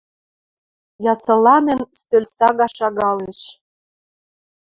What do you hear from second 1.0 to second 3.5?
Ясыланен, стӧл сага шагалеш.